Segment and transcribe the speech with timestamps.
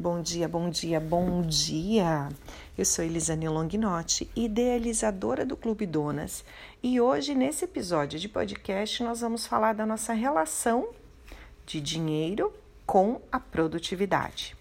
[0.00, 2.28] Bom dia, bom dia, bom dia!
[2.78, 6.44] Eu sou Elisane Longinotti, idealizadora do Clube Donas,
[6.80, 10.90] e hoje, nesse episódio de podcast, nós vamos falar da nossa relação
[11.66, 12.54] de dinheiro
[12.86, 14.56] com a produtividade.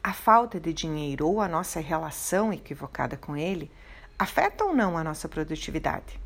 [0.00, 3.68] A falta de dinheiro ou a nossa relação equivocada com ele
[4.16, 6.20] afeta ou não a nossa produtividade?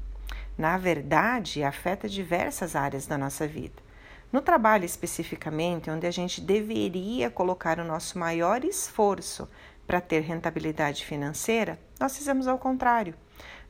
[0.59, 3.90] Na verdade, afeta diversas áreas da nossa vida
[4.33, 9.49] no trabalho especificamente, onde a gente deveria colocar o nosso maior esforço
[9.87, 13.15] para ter rentabilidade financeira, nós fizemos ao contrário.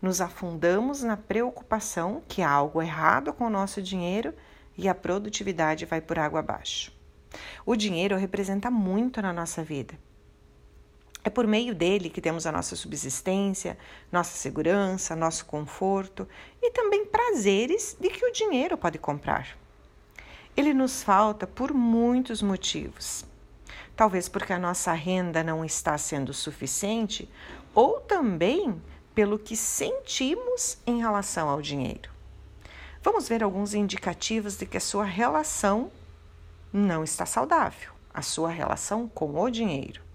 [0.03, 4.35] Nos afundamos na preocupação que há algo errado com o nosso dinheiro
[4.77, 6.93] e a produtividade vai por água abaixo.
[7.65, 9.95] O dinheiro representa muito na nossa vida.
[11.23, 13.79] É por meio dele que temos a nossa subsistência,
[14.11, 16.27] nossa segurança, nosso conforto
[16.63, 19.57] e também prazeres de que o dinheiro pode comprar.
[20.61, 23.25] Ele nos falta por muitos motivos.
[23.97, 27.27] Talvez porque a nossa renda não está sendo suficiente,
[27.75, 28.79] ou também
[29.15, 32.11] pelo que sentimos em relação ao dinheiro.
[33.03, 35.91] Vamos ver alguns indicativos de que a sua relação
[36.71, 40.10] não está saudável, a sua relação com o dinheiro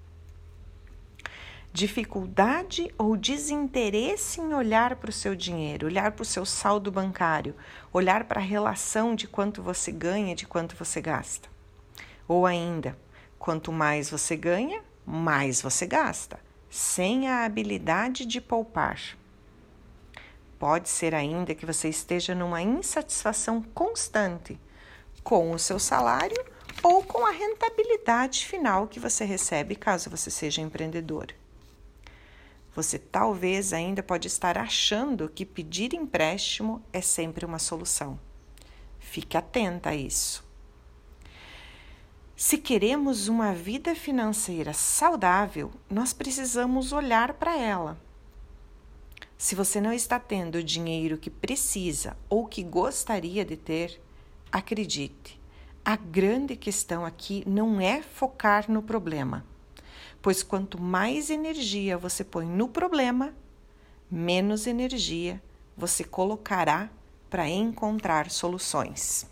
[1.76, 7.54] dificuldade ou desinteresse em olhar para o seu dinheiro, olhar para o seu saldo bancário,
[7.92, 11.50] olhar para a relação de quanto você ganha de quanto você gasta.
[12.30, 12.98] Ou ainda,
[13.38, 19.18] quanto mais você ganha, mais você gasta, sem a habilidade de poupar.
[20.58, 24.58] Pode ser ainda que você esteja numa insatisfação constante
[25.26, 26.42] com o seu salário
[26.82, 31.36] ou com a rentabilidade final que você recebe caso você seja empreendedor.
[32.76, 38.20] Você talvez ainda pode estar achando que pedir empréstimo é sempre uma solução.
[39.00, 40.44] Fique atenta a isso.
[42.36, 47.98] Se queremos uma vida financeira saudável, nós precisamos olhar para ela.
[49.38, 54.02] Se você não está tendo o dinheiro que precisa ou que gostaria de ter,
[54.52, 55.40] acredite,
[55.84, 59.46] a grande questão aqui não é focar no problema
[60.26, 63.32] pois quanto mais energia você põe no problema,
[64.10, 65.40] menos energia
[65.78, 66.90] você colocará
[67.30, 69.28] para encontrar soluções.